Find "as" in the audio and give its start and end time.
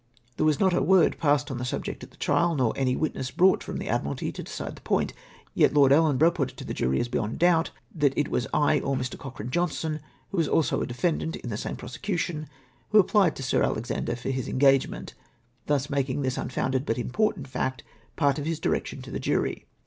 6.99-7.07